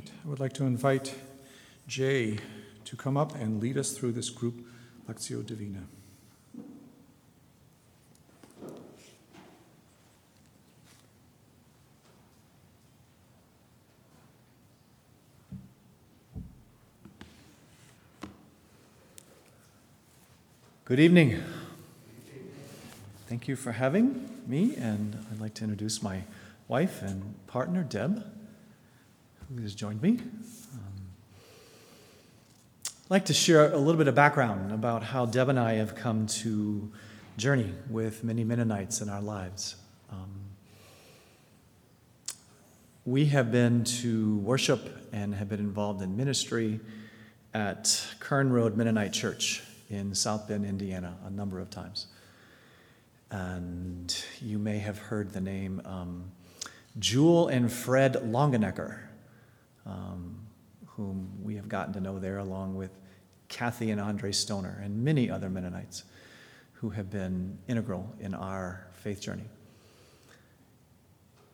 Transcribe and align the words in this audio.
right, 0.00 0.10
I 0.24 0.28
would 0.28 0.40
like 0.40 0.52
to 0.54 0.64
invite 0.64 1.14
Jay 1.86 2.38
to 2.84 2.96
come 2.96 3.16
up 3.16 3.34
and 3.34 3.60
lead 3.60 3.76
us 3.76 3.92
through 3.92 4.12
this 4.12 4.30
group 4.30 4.66
Lectio 5.08 5.44
Divina. 5.44 5.80
Good 20.84 20.98
evening. 20.98 21.42
Thank 23.28 23.46
you 23.46 23.54
for 23.54 23.72
having 23.72 24.28
me, 24.46 24.74
and 24.76 25.24
I'd 25.30 25.40
like 25.40 25.54
to 25.54 25.64
introduce 25.64 26.02
my 26.02 26.22
wife 26.68 27.02
and 27.02 27.34
partner, 27.46 27.84
Deb, 27.84 28.24
who 29.54 29.62
has 29.62 29.74
joined 29.74 30.00
me. 30.02 30.10
Um, 30.10 30.92
I'd 32.86 33.10
like 33.10 33.24
to 33.26 33.34
share 33.34 33.72
a 33.72 33.76
little 33.76 33.98
bit 33.98 34.06
of 34.08 34.14
background 34.14 34.72
about 34.72 35.02
how 35.02 35.26
Deb 35.26 35.48
and 35.48 35.58
I 35.58 35.74
have 35.74 35.94
come 35.94 36.26
to 36.26 36.90
journey 37.36 37.72
with 37.88 38.22
many 38.22 38.44
Mennonites 38.44 39.00
in 39.00 39.08
our 39.08 39.20
lives. 39.20 39.76
Um, 40.10 40.30
we 43.04 43.26
have 43.26 43.50
been 43.50 43.82
to 43.84 44.36
worship 44.38 45.08
and 45.12 45.34
have 45.34 45.48
been 45.48 45.60
involved 45.60 46.02
in 46.02 46.16
ministry 46.16 46.78
at 47.52 48.06
Kern 48.20 48.52
Road 48.52 48.76
Mennonite 48.76 49.12
Church 49.12 49.62
in 49.88 50.14
South 50.14 50.46
Bend, 50.46 50.64
Indiana, 50.64 51.16
a 51.26 51.30
number 51.30 51.58
of 51.58 51.70
times. 51.70 52.06
And 53.32 54.14
you 54.40 54.58
may 54.58 54.78
have 54.78 54.98
heard 54.98 55.32
the 55.32 55.40
name 55.40 55.82
um, 55.84 56.30
Jewel 56.98 57.48
and 57.48 57.72
Fred 57.72 58.14
Longenecker, 58.14 58.98
um, 59.86 60.38
whom 60.86 61.30
we 61.42 61.56
have 61.56 61.68
gotten 61.68 61.92
to 61.94 62.00
know 62.00 62.18
there, 62.18 62.38
along 62.38 62.74
with 62.74 62.90
Kathy 63.48 63.90
and 63.90 64.00
Andre 64.00 64.32
Stoner, 64.32 64.80
and 64.82 65.04
many 65.04 65.30
other 65.30 65.48
Mennonites 65.48 66.04
who 66.74 66.90
have 66.90 67.10
been 67.10 67.58
integral 67.68 68.14
in 68.20 68.34
our 68.34 68.86
faith 68.92 69.20
journey. 69.20 69.44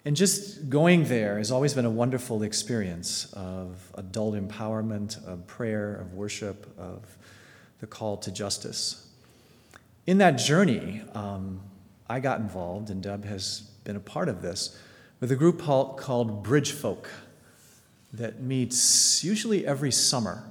And 0.05 0.15
just 0.15 0.71
going 0.71 1.05
there 1.05 1.39
has 1.39 1.51
always 1.51 1.75
been 1.75 1.85
a 1.85 1.91
wonderful 1.91 2.45
experience 2.45 3.33
of 3.33 3.91
adult 3.95 4.37
empowerment, 4.37 5.25
of 5.27 5.49
prayer, 5.49 5.97
of 5.97 6.15
worship, 6.15 6.73
of 6.79 7.03
the 7.81 7.89
call 7.89 8.17
to 8.19 8.31
justice. 8.31 9.09
In 10.07 10.19
that 10.19 10.39
journey, 10.39 11.03
um, 11.13 11.61
I 12.09 12.21
got 12.21 12.39
involved, 12.39 12.89
and 12.91 13.03
Deb 13.03 13.25
has 13.25 13.63
been 13.83 13.97
a 13.97 14.01
part 14.01 14.29
of 14.29 14.43
this, 14.43 14.79
with 15.19 15.33
a 15.33 15.37
group 15.37 15.61
called 15.61 16.45
Bridge 16.45 16.71
Folk 16.71 17.11
that 18.17 18.41
meets 18.41 19.23
usually 19.23 19.67
every 19.67 19.93
summer 19.93 20.45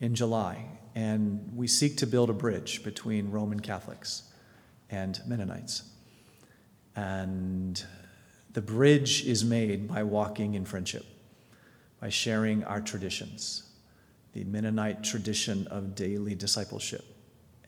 in 0.00 0.14
July. 0.14 0.66
And 0.94 1.50
we 1.54 1.66
seek 1.66 1.96
to 1.98 2.06
build 2.06 2.30
a 2.30 2.34
bridge 2.34 2.82
between 2.82 3.30
Roman 3.30 3.60
Catholics 3.60 4.24
and 4.90 5.20
Mennonites. 5.26 5.84
And 6.96 7.82
the 8.52 8.60
bridge 8.60 9.24
is 9.24 9.44
made 9.44 9.86
by 9.86 10.02
walking 10.02 10.54
in 10.54 10.64
friendship, 10.64 11.06
by 12.00 12.08
sharing 12.08 12.64
our 12.64 12.80
traditions, 12.80 13.70
the 14.32 14.44
Mennonite 14.44 15.04
tradition 15.04 15.66
of 15.68 15.94
daily 15.94 16.34
discipleship. 16.34 17.04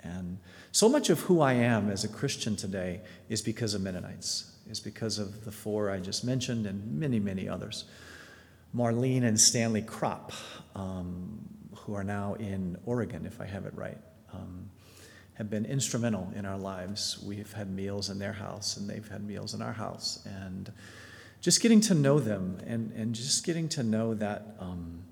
And 0.00 0.38
so 0.72 0.88
much 0.88 1.10
of 1.10 1.20
who 1.20 1.40
I 1.40 1.52
am 1.52 1.90
as 1.90 2.02
a 2.02 2.08
Christian 2.08 2.56
today 2.56 3.02
is 3.28 3.40
because 3.40 3.74
of 3.74 3.82
Mennonites, 3.82 4.50
is 4.68 4.80
because 4.80 5.18
of 5.20 5.44
the 5.44 5.52
four 5.52 5.90
I 5.90 6.00
just 6.00 6.24
mentioned 6.24 6.66
and 6.66 6.98
many, 6.98 7.20
many 7.20 7.48
others. 7.48 7.84
Marlene 8.74 9.24
and 9.24 9.38
Stanley 9.38 9.82
Kropp, 9.82 10.32
um, 10.74 11.38
who 11.76 11.94
are 11.94 12.04
now 12.04 12.34
in 12.34 12.78
Oregon, 12.86 13.26
if 13.26 13.40
I 13.40 13.46
have 13.46 13.66
it 13.66 13.74
right, 13.74 13.98
um, 14.32 14.70
have 15.34 15.50
been 15.50 15.64
instrumental 15.64 16.32
in 16.34 16.46
our 16.46 16.58
lives. 16.58 17.22
We've 17.24 17.52
had 17.52 17.70
meals 17.70 18.10
in 18.10 18.18
their 18.18 18.32
house, 18.32 18.76
and 18.76 18.88
they've 18.88 19.06
had 19.08 19.24
meals 19.24 19.54
in 19.54 19.62
our 19.62 19.72
house. 19.72 20.26
And 20.26 20.72
just 21.40 21.60
getting 21.60 21.80
to 21.82 21.94
know 21.94 22.18
them 22.18 22.58
and, 22.66 22.92
and 22.92 23.14
just 23.14 23.44
getting 23.44 23.68
to 23.70 23.82
know 23.82 24.14
that. 24.14 24.56
Um, 24.58 25.04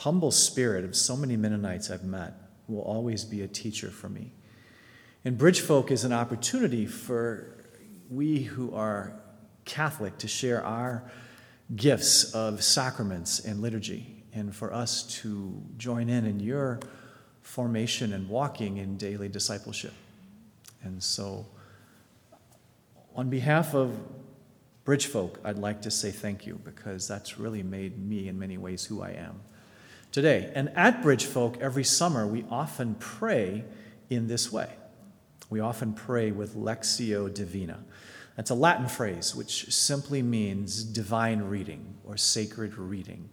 humble 0.00 0.30
spirit 0.30 0.84
of 0.84 0.96
so 0.96 1.16
many 1.16 1.36
Mennonites 1.36 1.90
I've 1.90 2.04
met 2.04 2.32
will 2.68 2.80
always 2.80 3.24
be 3.24 3.42
a 3.42 3.48
teacher 3.48 3.90
for 3.90 4.08
me. 4.08 4.32
And 5.24 5.36
Bridge 5.36 5.60
Folk 5.60 5.90
is 5.90 6.04
an 6.04 6.12
opportunity 6.12 6.86
for 6.86 7.54
we 8.08 8.42
who 8.42 8.74
are 8.74 9.12
Catholic 9.66 10.16
to 10.18 10.28
share 10.28 10.64
our 10.64 11.10
gifts 11.76 12.34
of 12.34 12.62
sacraments 12.62 13.40
and 13.40 13.60
liturgy, 13.60 14.24
and 14.32 14.54
for 14.54 14.72
us 14.72 15.02
to 15.20 15.62
join 15.76 16.08
in 16.08 16.24
in 16.24 16.40
your 16.40 16.80
formation 17.42 18.12
and 18.12 18.28
walking 18.28 18.76
in 18.76 18.96
daily 18.96 19.28
discipleship. 19.28 19.92
And 20.82 21.02
so, 21.02 21.46
on 23.14 23.28
behalf 23.28 23.74
of 23.74 23.98
Bridge 24.84 25.06
Folk, 25.06 25.38
I'd 25.44 25.58
like 25.58 25.82
to 25.82 25.90
say 25.90 26.10
thank 26.10 26.46
you 26.46 26.60
because 26.64 27.06
that's 27.06 27.38
really 27.38 27.62
made 27.62 27.98
me, 27.98 28.28
in 28.28 28.38
many 28.38 28.56
ways, 28.56 28.84
who 28.84 29.02
I 29.02 29.10
am 29.10 29.40
today. 30.12 30.50
And 30.54 30.70
at 30.70 31.02
Bridge 31.02 31.24
Folk, 31.24 31.58
every 31.60 31.84
summer, 31.84 32.26
we 32.26 32.44
often 32.50 32.94
pray 32.96 33.64
in 34.08 34.26
this 34.26 34.50
way. 34.50 34.70
We 35.50 35.60
often 35.60 35.92
pray 35.92 36.30
with 36.30 36.54
Lectio 36.54 37.32
Divina. 37.32 37.78
That's 38.40 38.48
a 38.48 38.54
Latin 38.54 38.88
phrase 38.88 39.36
which 39.36 39.70
simply 39.70 40.22
means 40.22 40.82
divine 40.82 41.42
reading 41.42 41.98
or 42.04 42.16
sacred 42.16 42.78
reading. 42.78 43.28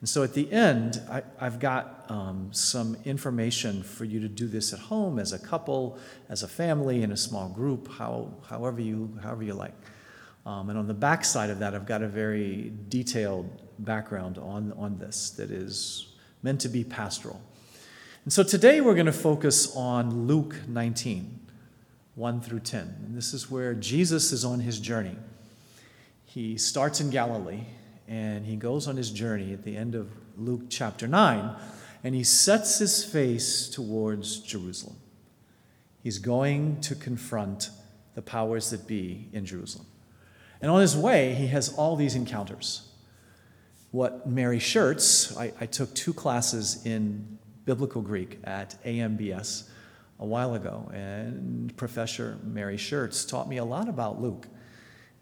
And 0.00 0.08
so 0.08 0.22
at 0.22 0.32
the 0.32 0.50
end, 0.50 1.02
I, 1.10 1.22
have 1.38 1.60
got 1.60 2.06
um, 2.08 2.48
some 2.50 2.96
information 3.04 3.82
for 3.82 4.06
you 4.06 4.20
to 4.20 4.28
do 4.28 4.48
this 4.48 4.72
at 4.72 4.78
home 4.78 5.18
as 5.18 5.34
a 5.34 5.38
couple, 5.38 5.98
as 6.30 6.44
a 6.44 6.48
family, 6.48 7.02
in 7.02 7.12
a 7.12 7.16
small 7.18 7.50
group, 7.50 7.92
how, 7.92 8.32
however, 8.48 8.80
you, 8.80 9.18
however 9.22 9.42
you 9.42 9.52
like. 9.52 9.74
Um, 10.46 10.70
and 10.70 10.78
on 10.78 10.86
the 10.86 10.94
back 10.94 11.26
side 11.26 11.50
of 11.50 11.58
that, 11.58 11.74
I've 11.74 11.84
got 11.84 12.00
a 12.00 12.08
very 12.08 12.72
detailed 12.88 13.50
background 13.80 14.38
on, 14.38 14.72
on 14.78 14.96
this 14.96 15.28
that 15.32 15.50
is 15.50 16.14
meant 16.42 16.62
to 16.62 16.70
be 16.70 16.84
pastoral. 16.84 17.38
And 18.24 18.32
so 18.32 18.42
today 18.42 18.80
we're 18.80 18.94
going 18.94 19.04
to 19.04 19.12
focus 19.12 19.76
on 19.76 20.26
Luke 20.26 20.56
19, 20.66 21.38
1 22.18 22.40
through 22.40 22.58
10. 22.58 22.80
And 23.06 23.16
this 23.16 23.32
is 23.32 23.48
where 23.48 23.74
Jesus 23.74 24.32
is 24.32 24.44
on 24.44 24.58
his 24.58 24.80
journey. 24.80 25.14
He 26.24 26.58
starts 26.58 27.00
in 27.00 27.10
Galilee 27.10 27.62
and 28.08 28.44
he 28.44 28.56
goes 28.56 28.88
on 28.88 28.96
his 28.96 29.10
journey 29.12 29.52
at 29.52 29.62
the 29.62 29.76
end 29.76 29.94
of 29.94 30.10
Luke 30.36 30.62
chapter 30.68 31.06
9 31.06 31.54
and 32.02 32.14
he 32.16 32.24
sets 32.24 32.80
his 32.80 33.04
face 33.04 33.68
towards 33.68 34.40
Jerusalem. 34.40 34.96
He's 36.02 36.18
going 36.18 36.80
to 36.82 36.96
confront 36.96 37.70
the 38.16 38.22
powers 38.22 38.70
that 38.70 38.88
be 38.88 39.28
in 39.32 39.46
Jerusalem. 39.46 39.86
And 40.60 40.72
on 40.72 40.80
his 40.80 40.96
way, 40.96 41.34
he 41.34 41.46
has 41.46 41.68
all 41.68 41.94
these 41.94 42.16
encounters 42.16 42.82
what 43.90 44.26
Mary 44.28 44.58
Schertz, 44.58 45.34
I, 45.38 45.52
I 45.60 45.66
took 45.66 45.94
two 45.94 46.12
classes 46.12 46.84
in 46.84 47.38
biblical 47.64 48.02
Greek 48.02 48.38
at 48.44 48.74
AMBS 48.84 49.70
a 50.18 50.26
while 50.26 50.54
ago, 50.54 50.90
and 50.92 51.76
Professor 51.76 52.38
Mary 52.42 52.76
Schertz 52.76 53.28
taught 53.28 53.48
me 53.48 53.56
a 53.56 53.64
lot 53.64 53.88
about 53.88 54.20
Luke. 54.20 54.48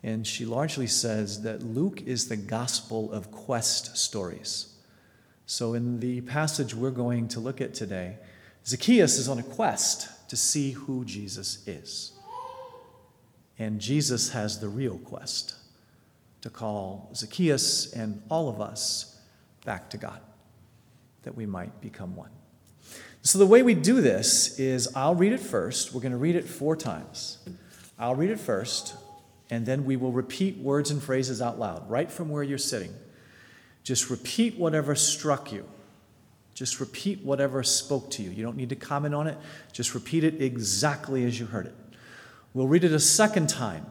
And 0.02 0.26
she 0.26 0.44
largely 0.44 0.86
says 0.86 1.42
that 1.42 1.62
Luke 1.62 2.02
is 2.02 2.28
the 2.28 2.36
gospel 2.36 3.12
of 3.12 3.30
quest 3.30 3.96
stories. 3.96 4.74
So, 5.46 5.74
in 5.74 6.00
the 6.00 6.20
passage 6.22 6.74
we're 6.74 6.90
going 6.90 7.28
to 7.28 7.40
look 7.40 7.60
at 7.60 7.74
today, 7.74 8.16
Zacchaeus 8.64 9.18
is 9.18 9.28
on 9.28 9.38
a 9.38 9.42
quest 9.42 10.28
to 10.28 10.36
see 10.36 10.72
who 10.72 11.04
Jesus 11.04 11.66
is. 11.66 12.12
And 13.58 13.80
Jesus 13.80 14.30
has 14.30 14.60
the 14.60 14.68
real 14.68 14.98
quest 14.98 15.54
to 16.42 16.50
call 16.50 17.10
Zacchaeus 17.14 17.92
and 17.92 18.22
all 18.28 18.48
of 18.48 18.60
us 18.60 19.18
back 19.64 19.90
to 19.90 19.96
God, 19.96 20.20
that 21.22 21.34
we 21.34 21.46
might 21.46 21.80
become 21.80 22.16
one. 22.16 22.30
So, 23.26 23.40
the 23.40 23.46
way 23.46 23.64
we 23.64 23.74
do 23.74 24.00
this 24.00 24.56
is 24.56 24.88
I'll 24.94 25.16
read 25.16 25.32
it 25.32 25.40
first. 25.40 25.92
We're 25.92 26.00
going 26.00 26.12
to 26.12 26.16
read 26.16 26.36
it 26.36 26.44
four 26.44 26.76
times. 26.76 27.38
I'll 27.98 28.14
read 28.14 28.30
it 28.30 28.38
first, 28.38 28.94
and 29.50 29.66
then 29.66 29.84
we 29.84 29.96
will 29.96 30.12
repeat 30.12 30.58
words 30.58 30.92
and 30.92 31.02
phrases 31.02 31.42
out 31.42 31.58
loud, 31.58 31.90
right 31.90 32.08
from 32.08 32.28
where 32.28 32.44
you're 32.44 32.56
sitting. 32.56 32.94
Just 33.82 34.10
repeat 34.10 34.56
whatever 34.56 34.94
struck 34.94 35.50
you. 35.50 35.68
Just 36.54 36.78
repeat 36.78 37.24
whatever 37.24 37.64
spoke 37.64 38.12
to 38.12 38.22
you. 38.22 38.30
You 38.30 38.44
don't 38.44 38.56
need 38.56 38.68
to 38.68 38.76
comment 38.76 39.12
on 39.12 39.26
it, 39.26 39.36
just 39.72 39.92
repeat 39.92 40.22
it 40.22 40.40
exactly 40.40 41.24
as 41.24 41.40
you 41.40 41.46
heard 41.46 41.66
it. 41.66 41.74
We'll 42.54 42.68
read 42.68 42.84
it 42.84 42.92
a 42.92 43.00
second 43.00 43.48
time 43.48 43.86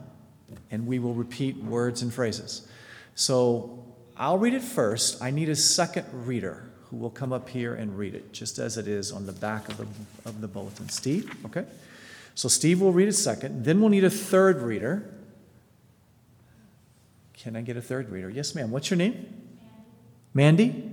and 0.70 0.86
we 0.86 0.98
will 0.98 1.12
repeat 1.12 1.58
words 1.58 2.00
and 2.00 2.10
phrases. 2.10 2.66
So 3.14 3.84
I'll 4.16 4.38
read 4.38 4.54
it 4.54 4.62
first. 4.62 5.22
I 5.22 5.30
need 5.30 5.50
a 5.50 5.56
second 5.56 6.06
reader 6.26 6.70
who 6.90 6.96
will 6.96 7.10
come 7.10 7.32
up 7.32 7.48
here 7.48 7.74
and 7.74 7.98
read 7.98 8.14
it, 8.14 8.32
just 8.32 8.58
as 8.58 8.76
it 8.78 8.86
is 8.86 9.10
on 9.10 9.26
the 9.26 9.32
back 9.32 9.68
of 9.68 9.76
the, 9.76 9.86
of 10.24 10.40
the 10.40 10.48
bulletin. 10.48 10.88
Steve, 10.88 11.30
okay? 11.44 11.64
So 12.34 12.48
Steve 12.48 12.80
will 12.80 12.92
read 12.92 13.08
it 13.08 13.14
second. 13.14 13.64
Then 13.64 13.80
we'll 13.80 13.88
need 13.88 14.04
a 14.04 14.10
third 14.10 14.62
reader. 14.62 15.12
Can 17.32 17.56
I 17.56 17.62
get 17.62 17.76
a 17.76 17.82
third 17.82 18.10
reader? 18.10 18.30
Yes, 18.30 18.54
ma'am. 18.54 18.70
What's 18.70 18.90
your 18.90 18.98
name? 18.98 19.26
Mandy? 20.34 20.90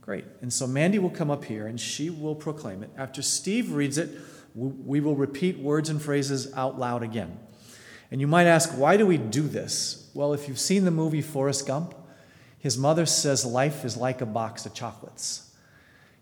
Great. 0.00 0.24
And 0.42 0.52
so 0.52 0.66
Mandy 0.66 0.98
will 0.98 1.10
come 1.10 1.30
up 1.30 1.44
here 1.44 1.66
and 1.66 1.80
she 1.80 2.10
will 2.10 2.34
proclaim 2.34 2.82
it. 2.82 2.90
After 2.96 3.22
Steve 3.22 3.72
reads 3.72 3.98
it, 3.98 4.10
we 4.54 5.00
will 5.00 5.16
repeat 5.16 5.58
words 5.58 5.90
and 5.90 6.00
phrases 6.00 6.52
out 6.54 6.78
loud 6.78 7.02
again. 7.02 7.38
And 8.10 8.20
you 8.20 8.26
might 8.26 8.46
ask, 8.46 8.70
why 8.70 8.96
do 8.96 9.06
we 9.06 9.16
do 9.18 9.42
this? 9.42 10.08
Well, 10.14 10.32
if 10.32 10.46
you've 10.46 10.60
seen 10.60 10.84
the 10.84 10.90
movie 10.90 11.22
Forrest 11.22 11.66
Gump, 11.66 11.94
his 12.66 12.76
mother 12.76 13.06
says 13.06 13.46
life 13.46 13.84
is 13.84 13.96
like 13.96 14.20
a 14.20 14.26
box 14.26 14.66
of 14.66 14.74
chocolates. 14.74 15.52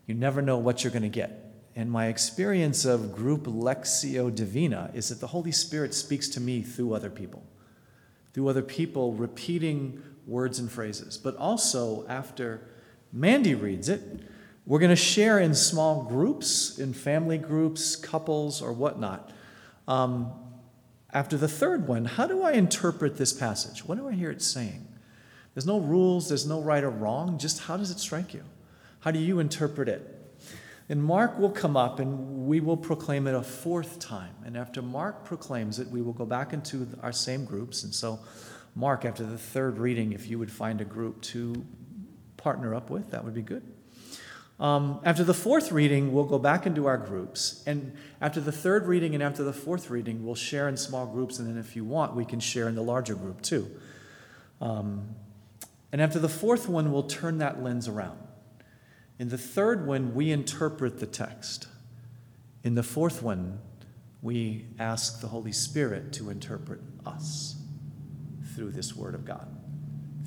You 0.05 0.13
never 0.13 0.43
know 0.43 0.59
what 0.59 0.83
you're 0.83 0.91
going 0.91 1.01
to 1.01 1.09
get. 1.09 1.43
And 1.75 1.89
my 1.89 2.05
experience 2.05 2.85
of 2.85 3.15
group 3.15 3.45
Lectio 3.45 4.33
Divina 4.33 4.91
is 4.93 5.09
that 5.09 5.19
the 5.19 5.25
Holy 5.25 5.51
Spirit 5.51 5.95
speaks 5.95 6.29
to 6.29 6.39
me 6.39 6.61
through 6.61 6.93
other 6.93 7.09
people, 7.09 7.43
through 8.31 8.47
other 8.47 8.61
people 8.61 9.13
repeating 9.13 10.03
words 10.27 10.59
and 10.59 10.71
phrases. 10.71 11.17
But 11.17 11.35
also, 11.35 12.05
after 12.07 12.61
Mandy 13.11 13.55
reads 13.55 13.89
it, 13.89 14.03
we're 14.67 14.77
going 14.77 14.91
to 14.91 14.95
share 14.95 15.39
in 15.39 15.55
small 15.55 16.03
groups, 16.03 16.77
in 16.77 16.93
family 16.93 17.39
groups, 17.39 17.95
couples, 17.95 18.61
or 18.61 18.71
whatnot. 18.71 19.31
Um, 19.87 20.31
after 21.11 21.37
the 21.37 21.47
third 21.47 21.87
one, 21.87 22.05
how 22.05 22.27
do 22.27 22.43
I 22.43 22.51
interpret 22.51 23.17
this 23.17 23.33
passage? 23.33 23.83
What 23.83 23.97
do 23.97 24.07
I 24.07 24.11
hear 24.11 24.29
it 24.29 24.43
saying? 24.43 24.89
There's 25.55 25.65
no 25.65 25.79
rules, 25.79 26.27
there's 26.27 26.45
no 26.45 26.61
right 26.61 26.83
or 26.83 26.89
wrong, 26.89 27.39
just 27.39 27.61
how 27.61 27.77
does 27.77 27.89
it 27.89 27.99
strike 27.99 28.33
you? 28.33 28.43
How 28.99 29.11
do 29.11 29.19
you 29.19 29.39
interpret 29.39 29.87
it? 29.87 30.11
And 30.89 31.03
Mark 31.03 31.39
will 31.39 31.49
come 31.49 31.75
up 31.75 31.99
and 31.99 32.45
we 32.45 32.59
will 32.59 32.77
proclaim 32.77 33.25
it 33.25 33.33
a 33.33 33.41
fourth 33.41 33.97
time. 33.99 34.35
And 34.45 34.55
after 34.55 34.81
Mark 34.81 35.23
proclaims 35.23 35.79
it, 35.79 35.87
we 35.87 36.01
will 36.01 36.13
go 36.13 36.25
back 36.25 36.53
into 36.53 36.87
our 37.01 37.13
same 37.13 37.45
groups. 37.45 37.83
And 37.83 37.95
so, 37.95 38.19
Mark, 38.75 39.05
after 39.05 39.23
the 39.23 39.37
third 39.37 39.77
reading, 39.79 40.11
if 40.11 40.27
you 40.27 40.37
would 40.37 40.51
find 40.51 40.81
a 40.81 40.85
group 40.85 41.21
to 41.21 41.65
partner 42.37 42.75
up 42.75 42.89
with, 42.89 43.11
that 43.11 43.23
would 43.23 43.33
be 43.33 43.41
good. 43.41 43.63
Um, 44.59 44.99
after 45.03 45.23
the 45.23 45.33
fourth 45.33 45.71
reading, 45.71 46.13
we'll 46.13 46.25
go 46.25 46.37
back 46.37 46.65
into 46.65 46.85
our 46.85 46.97
groups. 46.97 47.63
And 47.65 47.95
after 48.21 48.39
the 48.39 48.51
third 48.51 48.85
reading 48.85 49.13
and 49.13 49.23
after 49.23 49.43
the 49.43 49.53
fourth 49.53 49.89
reading, 49.89 50.25
we'll 50.25 50.35
share 50.35 50.67
in 50.67 50.77
small 50.77 51.07
groups. 51.07 51.39
And 51.39 51.47
then, 51.47 51.57
if 51.57 51.75
you 51.75 51.85
want, 51.85 52.15
we 52.15 52.25
can 52.25 52.39
share 52.39 52.67
in 52.67 52.75
the 52.75 52.83
larger 52.83 53.15
group 53.15 53.41
too. 53.41 53.69
Um, 54.61 55.15
and 55.95 56.01
after 56.01 56.19
the 56.19 56.27
fourth 56.27 56.67
one, 56.67 56.91
we'll 56.91 57.03
turn 57.03 57.37
that 57.37 57.63
lens 57.63 57.87
around. 57.87 58.19
In 59.17 59.29
the 59.29 59.37
third 59.37 59.87
one, 59.87 60.13
we 60.13 60.29
interpret 60.29 60.99
the 60.99 61.05
text. 61.05 61.69
In 62.65 62.75
the 62.75 62.83
fourth 62.83 63.23
one, 63.23 63.59
we 64.21 64.65
ask 64.77 65.21
the 65.21 65.27
Holy 65.27 65.53
Spirit 65.53 66.11
to 66.11 66.29
interpret 66.29 66.81
us 67.05 67.55
through 68.53 68.71
this 68.71 68.93
Word 68.93 69.15
of 69.15 69.23
God, 69.23 69.47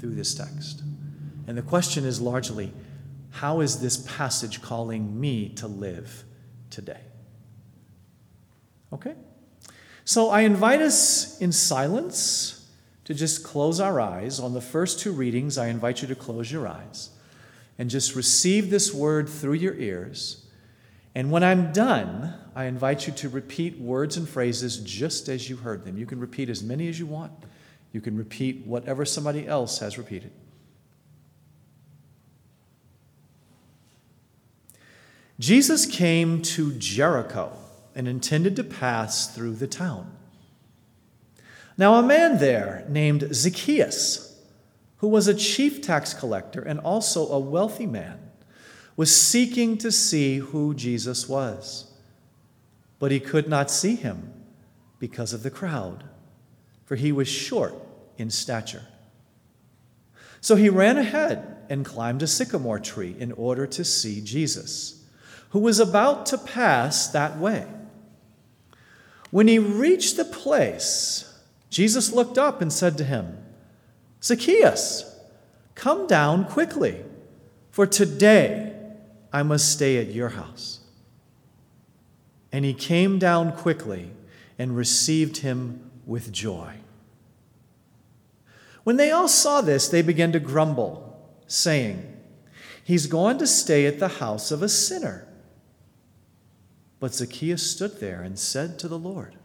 through 0.00 0.14
this 0.14 0.34
text. 0.34 0.84
And 1.46 1.58
the 1.58 1.60
question 1.60 2.06
is 2.06 2.18
largely 2.18 2.72
how 3.28 3.60
is 3.60 3.82
this 3.82 3.98
passage 3.98 4.62
calling 4.62 5.20
me 5.20 5.50
to 5.50 5.66
live 5.66 6.24
today? 6.70 7.02
Okay? 8.90 9.16
So 10.06 10.30
I 10.30 10.40
invite 10.40 10.80
us 10.80 11.38
in 11.42 11.52
silence 11.52 12.57
to 13.08 13.14
just 13.14 13.42
close 13.42 13.80
our 13.80 13.98
eyes. 13.98 14.38
On 14.38 14.52
the 14.52 14.60
first 14.60 15.00
two 15.00 15.12
readings, 15.12 15.56
I 15.56 15.68
invite 15.68 16.02
you 16.02 16.08
to 16.08 16.14
close 16.14 16.52
your 16.52 16.68
eyes 16.68 17.08
and 17.78 17.88
just 17.88 18.14
receive 18.14 18.68
this 18.68 18.92
word 18.92 19.30
through 19.30 19.54
your 19.54 19.74
ears. 19.76 20.44
And 21.14 21.30
when 21.30 21.42
I'm 21.42 21.72
done, 21.72 22.34
I 22.54 22.64
invite 22.64 23.06
you 23.06 23.14
to 23.14 23.30
repeat 23.30 23.78
words 23.78 24.18
and 24.18 24.28
phrases 24.28 24.76
just 24.76 25.30
as 25.30 25.48
you 25.48 25.56
heard 25.56 25.86
them. 25.86 25.96
You 25.96 26.04
can 26.04 26.20
repeat 26.20 26.50
as 26.50 26.62
many 26.62 26.86
as 26.86 26.98
you 26.98 27.06
want, 27.06 27.32
you 27.92 28.02
can 28.02 28.14
repeat 28.14 28.66
whatever 28.66 29.06
somebody 29.06 29.48
else 29.48 29.78
has 29.78 29.96
repeated. 29.96 30.30
Jesus 35.38 35.86
came 35.86 36.42
to 36.42 36.74
Jericho 36.74 37.56
and 37.94 38.06
intended 38.06 38.54
to 38.56 38.64
pass 38.64 39.34
through 39.34 39.54
the 39.54 39.66
town. 39.66 40.17
Now, 41.78 41.94
a 41.94 42.02
man 42.02 42.38
there 42.38 42.84
named 42.88 43.32
Zacchaeus, 43.32 44.36
who 44.96 45.08
was 45.08 45.28
a 45.28 45.34
chief 45.34 45.80
tax 45.80 46.12
collector 46.12 46.60
and 46.60 46.80
also 46.80 47.28
a 47.28 47.38
wealthy 47.38 47.86
man, 47.86 48.18
was 48.96 49.14
seeking 49.14 49.78
to 49.78 49.92
see 49.92 50.38
who 50.38 50.74
Jesus 50.74 51.28
was. 51.28 51.92
But 52.98 53.12
he 53.12 53.20
could 53.20 53.48
not 53.48 53.70
see 53.70 53.94
him 53.94 54.32
because 54.98 55.32
of 55.32 55.44
the 55.44 55.52
crowd, 55.52 56.02
for 56.84 56.96
he 56.96 57.12
was 57.12 57.28
short 57.28 57.74
in 58.16 58.28
stature. 58.28 58.86
So 60.40 60.56
he 60.56 60.68
ran 60.68 60.98
ahead 60.98 61.56
and 61.70 61.84
climbed 61.84 62.22
a 62.22 62.26
sycamore 62.26 62.80
tree 62.80 63.14
in 63.20 63.30
order 63.32 63.68
to 63.68 63.84
see 63.84 64.20
Jesus 64.20 65.04
who 65.50 65.60
was 65.60 65.78
about 65.78 66.26
to 66.26 66.38
pass 66.38 67.08
that 67.08 67.38
way. 67.38 67.66
When 69.30 69.46
he 69.46 69.58
reached 69.58 70.16
the 70.16 70.24
place, 70.24 71.27
Jesus 71.70 72.12
looked 72.12 72.38
up 72.38 72.60
and 72.62 72.72
said 72.72 72.96
to 72.98 73.04
him, 73.04 73.38
Zacchaeus, 74.22 75.18
come 75.74 76.06
down 76.06 76.44
quickly, 76.44 77.04
for 77.70 77.86
today 77.86 78.74
I 79.32 79.42
must 79.42 79.70
stay 79.72 79.98
at 79.98 80.12
your 80.14 80.30
house. 80.30 80.80
And 82.50 82.64
he 82.64 82.74
came 82.74 83.18
down 83.18 83.52
quickly 83.52 84.10
and 84.58 84.76
received 84.76 85.38
him 85.38 85.90
with 86.06 86.32
joy. 86.32 86.74
When 88.84 88.96
they 88.96 89.10
all 89.10 89.28
saw 89.28 89.60
this, 89.60 89.88
they 89.88 90.00
began 90.00 90.32
to 90.32 90.40
grumble, 90.40 91.20
saying, 91.46 92.14
He's 92.82 93.06
gone 93.06 93.36
to 93.38 93.46
stay 93.46 93.84
at 93.84 93.98
the 93.98 94.08
house 94.08 94.50
of 94.50 94.62
a 94.62 94.68
sinner. 94.68 95.28
But 96.98 97.14
Zacchaeus 97.14 97.70
stood 97.70 98.00
there 98.00 98.22
and 98.22 98.38
said 98.38 98.78
to 98.78 98.88
the 98.88 98.98
Lord, 98.98 99.36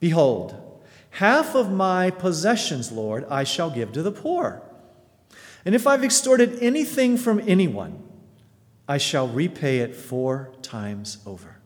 Behold, 0.00 0.65
half 1.10 1.54
of 1.54 1.70
my 1.70 2.10
possessions, 2.10 2.92
Lord, 2.92 3.26
I 3.30 3.44
shall 3.44 3.70
give 3.70 3.92
to 3.92 4.02
the 4.02 4.12
poor. 4.12 4.62
And 5.64 5.74
if 5.74 5.86
I've 5.86 6.04
extorted 6.04 6.58
anything 6.60 7.16
from 7.16 7.42
anyone, 7.46 8.02
I 8.88 8.98
shall 8.98 9.26
repay 9.26 9.78
it 9.78 9.96
four 9.96 10.52
times 10.62 11.18
over. 11.26 11.56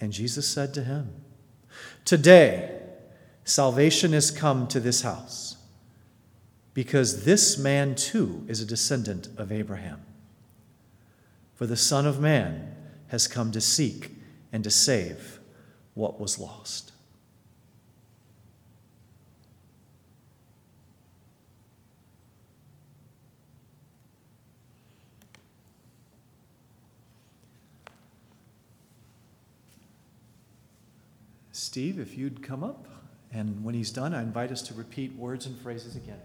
And 0.00 0.12
Jesus 0.12 0.46
said 0.46 0.74
to 0.74 0.84
him, 0.84 1.10
Today, 2.04 2.82
salvation 3.44 4.12
has 4.12 4.30
come 4.30 4.66
to 4.68 4.80
this 4.80 5.02
house, 5.02 5.56
because 6.74 7.24
this 7.24 7.56
man 7.56 7.94
too 7.94 8.44
is 8.48 8.60
a 8.60 8.66
descendant 8.66 9.28
of 9.38 9.50
Abraham. 9.50 10.02
For 11.54 11.66
the 11.66 11.76
Son 11.76 12.06
of 12.06 12.20
Man 12.20 12.74
has 13.08 13.26
come 13.26 13.50
to 13.52 13.60
seek 13.62 14.10
and 14.52 14.62
to 14.62 14.70
save 14.70 15.40
what 15.94 16.20
was 16.20 16.38
lost. 16.38 16.92
Steve, 31.76 31.98
if 31.98 32.16
you'd 32.16 32.42
come 32.42 32.64
up, 32.64 32.88
and 33.30 33.62
when 33.62 33.74
he's 33.74 33.90
done, 33.90 34.14
I 34.14 34.22
invite 34.22 34.50
us 34.50 34.62
to 34.62 34.72
repeat 34.72 35.14
words 35.14 35.44
and 35.44 35.54
phrases 35.58 35.94
again. 35.94 36.16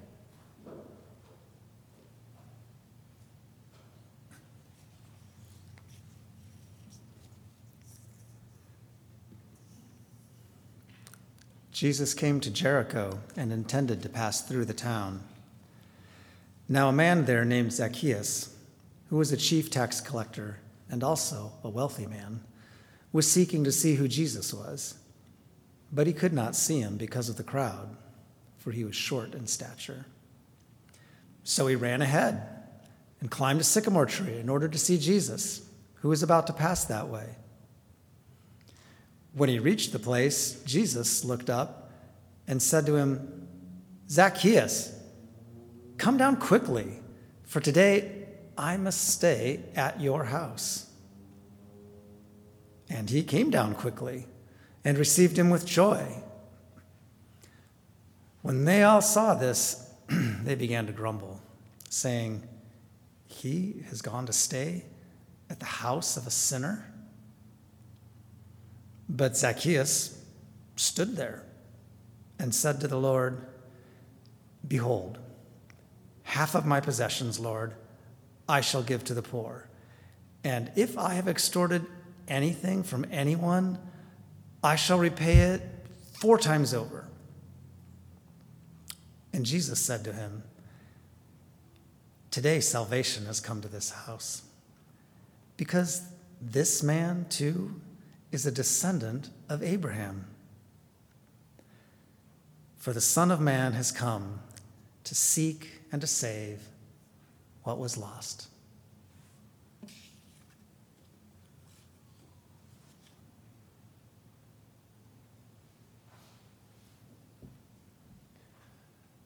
Jesus 11.73 12.13
came 12.13 12.39
to 12.39 12.49
Jericho 12.49 13.19
and 13.35 13.51
intended 13.51 14.01
to 14.03 14.07
pass 14.07 14.39
through 14.39 14.63
the 14.63 14.73
town. 14.73 15.21
Now, 16.69 16.87
a 16.87 16.93
man 16.93 17.25
there 17.25 17.43
named 17.43 17.73
Zacchaeus, 17.73 18.55
who 19.09 19.17
was 19.17 19.33
a 19.33 19.37
chief 19.37 19.69
tax 19.69 19.99
collector 19.99 20.59
and 20.89 21.03
also 21.03 21.51
a 21.61 21.67
wealthy 21.67 22.07
man, 22.07 22.39
was 23.11 23.29
seeking 23.29 23.65
to 23.65 23.71
see 23.73 23.95
who 23.95 24.07
Jesus 24.07 24.53
was. 24.53 24.95
But 25.91 26.07
he 26.07 26.13
could 26.13 26.33
not 26.33 26.55
see 26.55 26.79
him 26.79 26.97
because 26.97 27.27
of 27.27 27.37
the 27.37 27.43
crowd, 27.43 27.95
for 28.57 28.71
he 28.71 28.85
was 28.85 28.95
short 28.95 29.33
in 29.33 29.47
stature. 29.47 30.05
So 31.43 31.67
he 31.67 31.75
ran 31.75 32.01
ahead 32.01 32.47
and 33.19 33.29
climbed 33.29 33.61
a 33.61 33.63
sycamore 33.63 34.05
tree 34.05 34.37
in 34.37 34.49
order 34.49 34.67
to 34.67 34.77
see 34.77 34.97
Jesus, 34.97 35.67
who 35.95 36.09
was 36.09 36.23
about 36.23 36.47
to 36.47 36.53
pass 36.53 36.85
that 36.85 37.09
way. 37.09 37.35
When 39.33 39.49
he 39.49 39.59
reached 39.59 39.91
the 39.91 39.99
place, 39.99 40.61
Jesus 40.65 41.23
looked 41.23 41.49
up 41.49 41.91
and 42.47 42.61
said 42.61 42.85
to 42.85 42.95
him, 42.95 43.47
Zacchaeus, 44.09 44.93
come 45.97 46.17
down 46.17 46.35
quickly, 46.37 46.99
for 47.43 47.59
today 47.59 48.27
I 48.57 48.77
must 48.77 49.07
stay 49.07 49.61
at 49.75 50.01
your 50.01 50.25
house. 50.25 50.89
And 52.89 53.09
he 53.09 53.23
came 53.23 53.49
down 53.49 53.75
quickly 53.75 54.25
and 54.83 54.97
received 54.97 55.37
him 55.37 55.49
with 55.49 55.65
joy. 55.65 56.05
When 58.41 58.65
they 58.65 58.83
all 58.83 59.01
saw 59.01 59.35
this, 59.35 59.87
they 60.09 60.55
began 60.55 60.87
to 60.87 60.93
grumble, 60.93 61.41
saying, 61.89 62.43
He 63.27 63.83
has 63.89 64.01
gone 64.01 64.25
to 64.25 64.33
stay 64.33 64.85
at 65.51 65.59
the 65.59 65.65
house 65.65 66.15
of 66.15 66.25
a 66.25 66.31
sinner? 66.31 66.91
But 69.09 69.35
Zacchaeus 69.35 70.17
stood 70.77 71.17
there 71.17 71.43
and 72.39 72.55
said 72.55 72.79
to 72.79 72.87
the 72.87 72.97
Lord, 72.97 73.45
Behold, 74.65 75.19
half 76.23 76.55
of 76.55 76.65
my 76.65 76.79
possessions, 76.79 77.39
Lord, 77.39 77.73
I 78.47 78.61
shall 78.61 78.81
give 78.81 79.03
to 79.05 79.13
the 79.13 79.21
poor. 79.21 79.67
And 80.43 80.71
if 80.75 80.97
I 80.97 81.13
have 81.15 81.27
extorted 81.27 81.85
anything 82.27 82.83
from 82.83 83.05
anyone, 83.11 83.77
I 84.63 84.75
shall 84.75 84.99
repay 84.99 85.37
it 85.37 85.61
four 86.13 86.37
times 86.37 86.73
over. 86.73 87.05
And 89.33 89.45
Jesus 89.45 89.79
said 89.79 90.03
to 90.03 90.13
him, 90.13 90.43
Today 92.29 92.59
salvation 92.59 93.25
has 93.25 93.39
come 93.39 93.61
to 93.61 93.67
this 93.67 93.91
house, 93.91 94.43
because 95.57 96.03
this 96.41 96.81
man 96.81 97.25
too 97.29 97.81
is 98.31 98.45
a 98.45 98.51
descendant 98.51 99.29
of 99.49 99.61
Abraham. 99.61 100.25
For 102.77 102.93
the 102.93 103.01
Son 103.01 103.31
of 103.31 103.39
Man 103.39 103.73
has 103.73 103.91
come 103.91 104.39
to 105.03 105.13
seek 105.13 105.81
and 105.91 106.01
to 106.01 106.07
save 106.07 106.61
what 107.63 107.77
was 107.77 107.97
lost. 107.97 108.47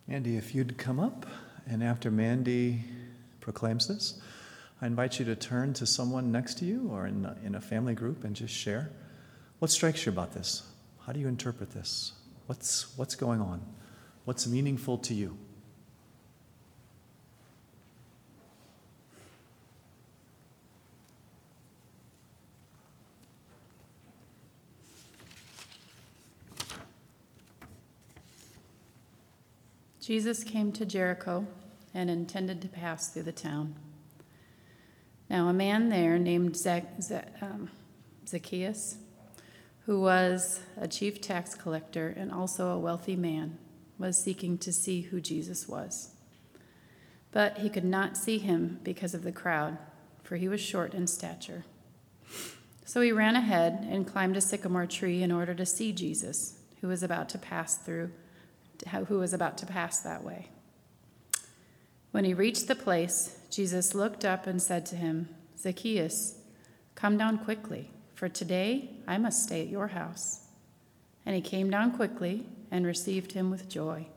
Mandy, 0.07 0.37
if 0.37 0.53
you'd 0.53 0.77
come 0.77 0.99
up, 0.99 1.25
and 1.65 1.83
after 1.83 2.11
Mandy 2.11 2.83
proclaims 3.41 3.87
this, 3.87 4.21
I 4.79 4.85
invite 4.85 5.17
you 5.17 5.25
to 5.25 5.35
turn 5.35 5.73
to 5.73 5.87
someone 5.87 6.31
next 6.31 6.59
to 6.59 6.65
you 6.65 6.89
or 6.91 7.07
in, 7.07 7.27
in 7.43 7.55
a 7.55 7.61
family 7.61 7.95
group 7.95 8.23
and 8.23 8.35
just 8.35 8.53
share. 8.53 8.91
What 9.57 9.71
strikes 9.71 10.05
you 10.05 10.11
about 10.11 10.33
this? 10.33 10.61
How 11.05 11.11
do 11.11 11.19
you 11.19 11.27
interpret 11.27 11.71
this? 11.71 12.11
What's, 12.45 12.95
what's 12.97 13.15
going 13.15 13.41
on? 13.41 13.61
What's 14.25 14.45
meaningful 14.45 14.99
to 14.99 15.15
you? 15.15 15.37
Jesus 30.05 30.43
came 30.43 30.71
to 30.73 30.85
Jericho 30.85 31.47
and 31.91 32.11
intended 32.11 32.61
to 32.61 32.67
pass 32.67 33.07
through 33.09 33.23
the 33.23 33.31
town. 33.31 33.73
Now, 35.31 35.47
a 35.47 35.53
man 35.53 35.89
there 35.89 36.19
named 36.19 36.55
Zac- 36.55 37.01
Zac- 37.01 37.33
um, 37.41 37.71
Zacchaeus, 38.27 38.97
who 39.87 39.99
was 39.99 40.59
a 40.77 40.87
chief 40.87 41.21
tax 41.21 41.55
collector 41.55 42.13
and 42.15 42.31
also 42.31 42.69
a 42.69 42.77
wealthy 42.77 43.15
man, 43.15 43.57
was 43.97 44.23
seeking 44.23 44.59
to 44.59 44.71
see 44.71 45.01
who 45.01 45.19
Jesus 45.19 45.67
was. 45.67 46.11
But 47.31 47.57
he 47.57 47.69
could 47.71 47.83
not 47.83 48.15
see 48.15 48.37
him 48.37 48.81
because 48.83 49.15
of 49.15 49.23
the 49.23 49.31
crowd, 49.31 49.79
for 50.21 50.35
he 50.35 50.47
was 50.47 50.61
short 50.61 50.93
in 50.93 51.07
stature. 51.07 51.65
So 52.85 53.01
he 53.01 53.11
ran 53.11 53.35
ahead 53.35 53.87
and 53.89 54.05
climbed 54.05 54.37
a 54.37 54.41
sycamore 54.41 54.85
tree 54.85 55.23
in 55.23 55.31
order 55.31 55.55
to 55.55 55.65
see 55.65 55.91
Jesus, 55.91 56.59
who 56.81 56.89
was 56.89 57.01
about 57.01 57.27
to 57.29 57.39
pass 57.39 57.75
through, 57.75 58.11
who 59.07 59.19
was 59.19 59.33
about 59.33 59.57
to 59.59 59.65
pass 59.65 59.99
that 59.99 60.23
way. 60.23 60.49
When 62.11 62.23
he 62.23 62.33
reached 62.33 62.67
the 62.67 62.75
place, 62.75 63.39
Jesus 63.49 63.93
looked 63.93 64.23
up 64.23 64.47
and 64.47 64.61
said 64.61 64.85
to 64.87 64.95
him, 64.95 65.29
Zacchaeus, 65.57 66.35
come 66.95 67.17
down 67.17 67.39
quickly, 67.39 67.91
for 68.13 68.29
today 68.29 68.91
I 69.07 69.17
must 69.17 69.43
stay 69.43 69.61
at 69.61 69.67
your 69.67 69.87
house. 69.87 70.47
And 71.25 71.35
he 71.35 71.41
came 71.41 71.69
down 71.69 71.91
quickly 71.91 72.45
and 72.71 72.85
received 72.85 73.33
him 73.33 73.51
with 73.51 73.67
joy. 73.67 74.07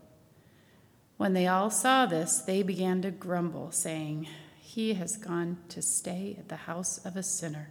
When 1.17 1.33
they 1.33 1.49
all 1.49 1.71
saw 1.71 2.07
this, 2.07 2.39
they 2.39 2.63
began 2.63 3.03
to 3.03 3.11
grumble, 3.11 3.73
saying, 3.73 4.29
He 4.61 4.95
has 4.95 5.17
gone 5.17 5.59
to 5.71 5.83
stay 5.83 6.37
at 6.39 6.49
the 6.49 6.57
house 6.57 7.05
of 7.05 7.17
a 7.17 7.23
sinner. 7.25 7.71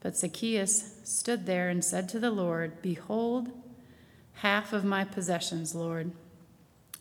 But 0.00 0.16
Zacchaeus 0.16 0.96
stood 1.04 1.46
there 1.46 1.68
and 1.68 1.84
said 1.84 2.08
to 2.08 2.18
the 2.18 2.30
Lord, 2.30 2.82
Behold, 2.82 3.50
half 4.40 4.72
of 4.72 4.84
my 4.84 5.04
possessions, 5.04 5.74
Lord, 5.74 6.12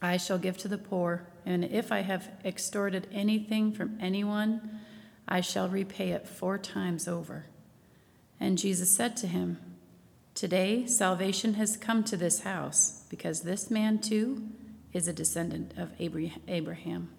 I 0.02 0.18
shall 0.18 0.38
give 0.38 0.58
to 0.58 0.68
the 0.68 0.78
poor, 0.78 1.28
and 1.46 1.64
if 1.64 1.90
I 1.90 2.02
have 2.02 2.30
extorted 2.44 3.08
anything 3.14 3.72
from 3.72 3.98
anyone, 4.02 4.82
I 5.26 5.40
shall 5.40 5.70
repay 5.70 6.10
it 6.10 6.28
four 6.28 6.58
times 6.58 7.08
over. 7.08 7.46
And 8.42 8.58
Jesus 8.58 8.92
said 8.92 9.16
to 9.18 9.28
him, 9.28 9.58
Today 10.36 10.86
salvation 10.86 11.54
has 11.54 11.78
come 11.78 12.04
to 12.06 12.18
this 12.18 12.42
house, 12.42 13.06
because 13.10 13.42
this 13.42 13.72
man 13.72 14.00
too 14.00 14.44
is 14.92 15.08
a 15.08 15.14
descendant 15.14 15.74
of 15.78 15.94
Abraham. 15.98 17.10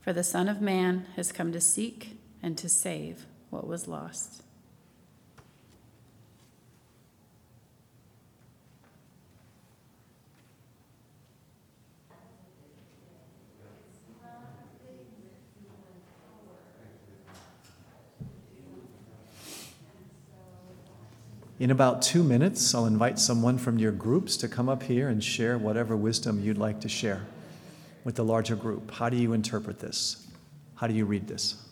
For 0.00 0.12
the 0.12 0.24
Son 0.24 0.48
of 0.48 0.60
Man 0.60 1.06
has 1.14 1.30
come 1.30 1.52
to 1.52 1.60
seek 1.60 2.18
and 2.42 2.58
to 2.58 2.68
save 2.68 3.26
what 3.50 3.68
was 3.68 3.86
lost. 3.86 4.42
In 21.62 21.70
about 21.70 22.02
two 22.02 22.24
minutes, 22.24 22.74
I'll 22.74 22.86
invite 22.86 23.20
someone 23.20 23.56
from 23.56 23.78
your 23.78 23.92
groups 23.92 24.36
to 24.38 24.48
come 24.48 24.68
up 24.68 24.82
here 24.82 25.08
and 25.08 25.22
share 25.22 25.56
whatever 25.56 25.96
wisdom 25.96 26.42
you'd 26.42 26.58
like 26.58 26.80
to 26.80 26.88
share 26.88 27.24
with 28.02 28.16
the 28.16 28.24
larger 28.24 28.56
group. 28.56 28.90
How 28.90 29.08
do 29.08 29.16
you 29.16 29.32
interpret 29.32 29.78
this? 29.78 30.26
How 30.74 30.88
do 30.88 30.92
you 30.92 31.04
read 31.04 31.28
this? 31.28 31.64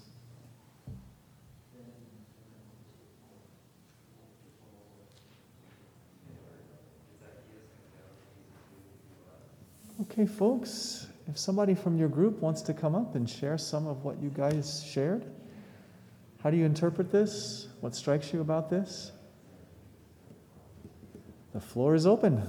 Okay, 10.03 10.25
folks, 10.25 11.09
if 11.27 11.37
somebody 11.37 11.75
from 11.75 11.99
your 11.99 12.09
group 12.09 12.41
wants 12.41 12.63
to 12.63 12.73
come 12.73 12.95
up 12.95 13.17
and 13.17 13.29
share 13.29 13.59
some 13.59 13.89
of 13.89 14.05
what 14.05 14.23
you 14.23 14.31
guys 14.31 14.85
shared, 14.89 15.25
how 16.45 16.51
do 16.53 16.57
you 16.57 16.65
interpret 16.65 17.11
this? 17.11 17.67
What 17.81 17.97
strikes 17.97 18.33
you 18.33 18.41
about 18.41 18.71
this? 18.71 19.11
The 21.53 21.61
floor 21.61 21.95
is 21.97 22.07
open. 22.07 22.43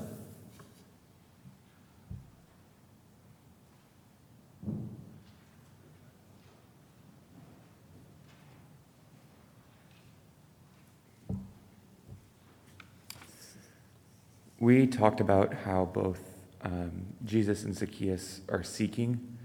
We 14.59 14.85
talked 14.85 15.19
about 15.19 15.55
how 15.55 15.85
both 15.85 16.19
um, 16.61 17.07
Jesus 17.25 17.63
and 17.63 17.75
Zacchaeus 17.75 18.41
are 18.49 18.61
seeking. 18.61 19.35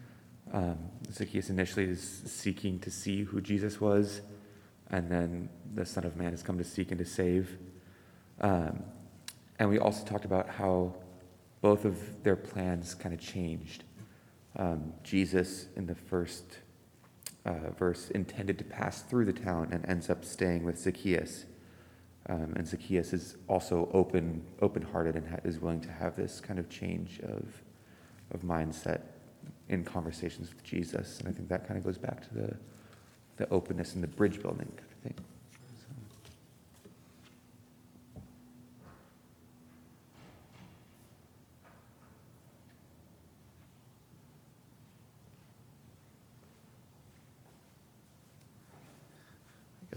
Um, 0.53 0.77
Zacchaeus 1.11 1.49
initially 1.49 1.87
is 1.87 2.23
seeking 2.27 2.79
to 2.81 2.91
see 2.91 3.23
who 3.23 3.41
Jesus 3.41 3.81
was, 3.81 4.21
and 4.91 5.11
then 5.11 5.49
the 5.75 5.87
Son 5.87 6.05
of 6.05 6.17
Man 6.17 6.33
has 6.33 6.43
come 6.43 6.59
to 6.59 6.65
seek 6.65 6.91
and 6.91 6.99
to 6.99 7.07
save. 7.07 7.57
Um, 8.43 8.83
and 9.59 9.69
we 9.69 9.79
also 9.79 10.05
talked 10.05 10.25
about 10.25 10.49
how 10.49 10.95
both 11.61 11.85
of 11.85 12.23
their 12.23 12.37
plans 12.37 12.95
kind 12.95 13.15
of 13.15 13.21
changed. 13.21 13.85
Um, 14.57 14.93
Jesus, 15.03 15.69
in 15.77 15.87
the 15.87 15.95
first 15.95 16.59
uh, 17.45 17.71
verse, 17.79 18.11
intended 18.11 18.59
to 18.59 18.65
pass 18.65 19.03
through 19.03 19.25
the 19.25 19.33
town 19.33 19.69
and 19.73 19.85
ends 19.87 20.11
up 20.11 20.25
staying 20.25 20.65
with 20.65 20.79
Zacchaeus. 20.79 21.45
Um, 22.29 22.55
and 22.57 22.67
Zacchaeus 22.67 23.13
is 23.13 23.37
also 23.49 23.89
open, 23.93 24.45
open-hearted 24.61 25.15
and 25.15 25.29
ha- 25.29 25.39
is 25.45 25.61
willing 25.61 25.81
to 25.83 25.93
have 25.93 26.17
this 26.17 26.41
kind 26.41 26.59
of 26.59 26.69
change 26.69 27.21
of, 27.21 27.45
of 28.33 28.43
mindset 28.43 29.03
in 29.69 29.85
conversations 29.85 30.49
with 30.51 30.63
Jesus. 30.65 31.21
And 31.21 31.29
I 31.29 31.33
think 31.33 31.49
that 31.49 31.67
kind 31.67 31.79
of 31.79 31.85
goes 31.85 31.99
back 31.99 32.27
to 32.29 32.35
the, 32.35 32.57
the 33.37 33.49
openness 33.51 33.95
and 33.95 34.03
the 34.03 34.09
bridge 34.09 34.43
building 34.43 34.69
kind 34.77 34.91
of 34.91 34.99
thing. 35.03 35.15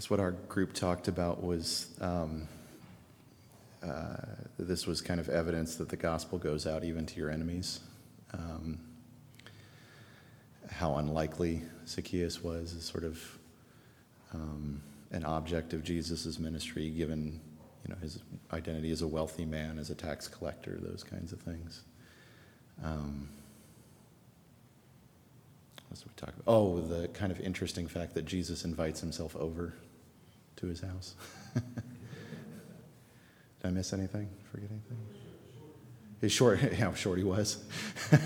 Guess 0.00 0.08
what 0.08 0.18
our 0.18 0.30
group 0.30 0.72
talked 0.72 1.08
about 1.08 1.42
was 1.42 1.88
um, 2.00 2.48
uh, 3.82 4.16
this 4.58 4.86
was 4.86 5.02
kind 5.02 5.20
of 5.20 5.28
evidence 5.28 5.76
that 5.76 5.90
the 5.90 5.96
gospel 5.96 6.38
goes 6.38 6.66
out 6.66 6.84
even 6.84 7.04
to 7.04 7.16
your 7.16 7.28
enemies. 7.28 7.80
Um, 8.32 8.80
how 10.70 10.96
unlikely 10.96 11.60
Zacchaeus 11.86 12.42
was 12.42 12.74
as 12.74 12.82
sort 12.82 13.04
of 13.04 13.38
um, 14.32 14.80
an 15.10 15.22
object 15.22 15.74
of 15.74 15.84
Jesus' 15.84 16.38
ministry, 16.38 16.88
given 16.88 17.38
you 17.86 17.92
know 17.92 18.00
his 18.00 18.20
identity 18.54 18.90
as 18.92 19.02
a 19.02 19.06
wealthy 19.06 19.44
man, 19.44 19.78
as 19.78 19.90
a 19.90 19.94
tax 19.94 20.26
collector, 20.28 20.78
those 20.80 21.04
kinds 21.04 21.30
of 21.30 21.40
things. 21.40 21.82
Um, 22.82 23.28
what 25.90 25.98
did 25.98 26.06
we 26.06 26.12
talk 26.16 26.30
about? 26.30 26.44
Oh, 26.46 26.80
the 26.80 27.08
kind 27.08 27.30
of 27.30 27.38
interesting 27.40 27.86
fact 27.86 28.14
that 28.14 28.24
Jesus 28.24 28.64
invites 28.64 29.00
himself 29.00 29.36
over 29.36 29.74
to 30.60 30.66
his 30.66 30.80
house. 30.80 31.14
Did 31.54 31.64
I 33.64 33.70
miss 33.70 33.92
anything? 33.92 34.28
Forget 34.50 34.70
anything? 34.70 34.98
He's 36.20 36.32
short. 36.32 36.60
How 36.74 36.92
short 36.94 37.18
he 37.18 37.24
was. 37.24 37.64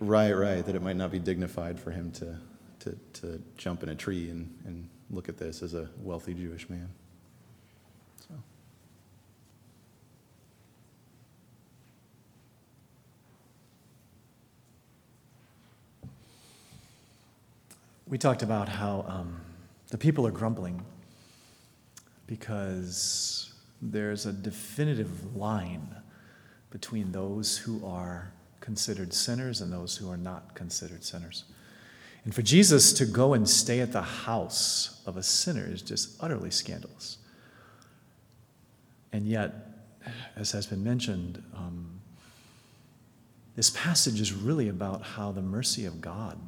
right, 0.00 0.32
right. 0.32 0.64
That 0.64 0.74
it 0.74 0.82
might 0.82 0.96
not 0.96 1.12
be 1.12 1.18
dignified 1.18 1.78
for 1.78 1.90
him 1.90 2.10
to, 2.12 2.38
to, 2.80 2.98
to 3.20 3.42
jump 3.58 3.82
in 3.82 3.90
a 3.90 3.94
tree 3.94 4.30
and, 4.30 4.54
and 4.64 4.88
look 5.10 5.28
at 5.28 5.36
this 5.36 5.62
as 5.62 5.74
a 5.74 5.90
wealthy 5.98 6.32
Jewish 6.32 6.70
man. 6.70 6.88
So. 8.26 8.34
We 18.14 18.18
talked 18.18 18.44
about 18.44 18.68
how 18.68 19.04
um, 19.08 19.40
the 19.88 19.98
people 19.98 20.24
are 20.24 20.30
grumbling 20.30 20.84
because 22.28 23.52
there's 23.82 24.24
a 24.24 24.32
definitive 24.32 25.34
line 25.34 25.96
between 26.70 27.10
those 27.10 27.58
who 27.58 27.84
are 27.84 28.32
considered 28.60 29.12
sinners 29.12 29.60
and 29.62 29.72
those 29.72 29.96
who 29.96 30.08
are 30.08 30.16
not 30.16 30.54
considered 30.54 31.02
sinners. 31.02 31.42
And 32.24 32.32
for 32.32 32.42
Jesus 32.42 32.92
to 32.92 33.04
go 33.04 33.34
and 33.34 33.50
stay 33.50 33.80
at 33.80 33.90
the 33.90 34.02
house 34.02 35.02
of 35.06 35.16
a 35.16 35.22
sinner 35.24 35.68
is 35.68 35.82
just 35.82 36.16
utterly 36.22 36.52
scandalous. 36.52 37.18
And 39.12 39.26
yet, 39.26 39.54
as 40.36 40.52
has 40.52 40.68
been 40.68 40.84
mentioned, 40.84 41.42
um, 41.52 42.00
this 43.56 43.70
passage 43.70 44.20
is 44.20 44.32
really 44.32 44.68
about 44.68 45.02
how 45.02 45.32
the 45.32 45.42
mercy 45.42 45.84
of 45.84 46.00
God 46.00 46.38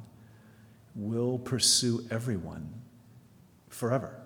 will 0.96 1.38
pursue 1.38 2.04
everyone 2.10 2.72
forever. 3.68 4.18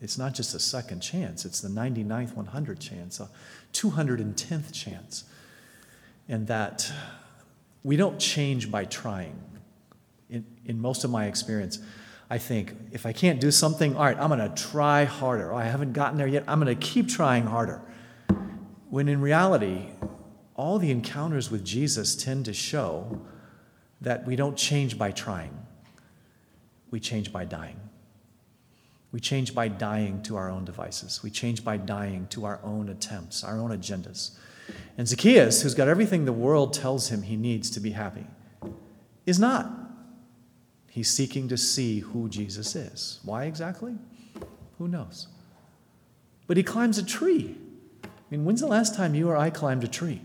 It's 0.00 0.18
not 0.18 0.34
just 0.34 0.54
a 0.54 0.58
second 0.58 1.00
chance, 1.00 1.44
it's 1.44 1.60
the 1.60 1.68
99th, 1.68 2.34
100 2.34 2.80
chance, 2.80 3.20
a 3.20 3.28
210th 3.72 4.72
chance. 4.72 5.24
And 6.28 6.46
that 6.46 6.90
we 7.82 7.96
don't 7.96 8.18
change 8.18 8.70
by 8.70 8.86
trying. 8.86 9.38
In, 10.30 10.44
in 10.64 10.80
most 10.80 11.04
of 11.04 11.10
my 11.10 11.26
experience, 11.26 11.78
I 12.30 12.38
think 12.38 12.74
if 12.92 13.04
I 13.04 13.12
can't 13.12 13.40
do 13.40 13.50
something, 13.50 13.94
all 13.94 14.04
right, 14.04 14.18
I'm 14.18 14.28
going 14.28 14.40
to 14.40 14.62
try 14.62 15.04
harder. 15.04 15.52
Oh, 15.52 15.56
I 15.56 15.64
haven't 15.64 15.92
gotten 15.92 16.16
there 16.16 16.26
yet, 16.26 16.44
I'm 16.48 16.60
going 16.60 16.74
to 16.74 16.86
keep 16.86 17.08
trying 17.08 17.44
harder. 17.44 17.82
When 18.88 19.08
in 19.08 19.20
reality, 19.20 19.90
all 20.54 20.78
the 20.78 20.90
encounters 20.90 21.50
with 21.50 21.64
Jesus 21.64 22.16
tend 22.16 22.46
to 22.46 22.52
show 22.52 23.20
that 24.00 24.26
we 24.26 24.36
don't 24.36 24.56
change 24.56 24.98
by 24.98 25.10
trying, 25.10 25.56
we 26.94 27.00
change 27.00 27.32
by 27.32 27.44
dying. 27.44 27.80
We 29.10 29.18
change 29.18 29.52
by 29.52 29.66
dying 29.66 30.22
to 30.22 30.36
our 30.36 30.48
own 30.48 30.64
devices. 30.64 31.24
We 31.24 31.30
change 31.30 31.64
by 31.64 31.76
dying 31.76 32.28
to 32.28 32.44
our 32.44 32.60
own 32.62 32.88
attempts, 32.88 33.42
our 33.42 33.58
own 33.58 33.70
agendas. 33.70 34.38
And 34.96 35.08
Zacchaeus, 35.08 35.62
who's 35.62 35.74
got 35.74 35.88
everything 35.88 36.24
the 36.24 36.32
world 36.32 36.72
tells 36.72 37.08
him 37.08 37.22
he 37.22 37.34
needs 37.34 37.68
to 37.70 37.80
be 37.80 37.90
happy, 37.90 38.26
is 39.26 39.40
not. 39.40 39.72
He's 40.88 41.10
seeking 41.10 41.48
to 41.48 41.56
see 41.56 41.98
who 41.98 42.28
Jesus 42.28 42.76
is. 42.76 43.18
Why 43.24 43.46
exactly? 43.46 43.96
Who 44.78 44.86
knows? 44.86 45.26
But 46.46 46.58
he 46.58 46.62
climbs 46.62 46.96
a 46.96 47.04
tree. 47.04 47.56
I 48.04 48.08
mean, 48.30 48.44
when's 48.44 48.60
the 48.60 48.68
last 48.68 48.94
time 48.94 49.16
you 49.16 49.28
or 49.30 49.36
I 49.36 49.50
climbed 49.50 49.82
a 49.82 49.88
tree? 49.88 50.22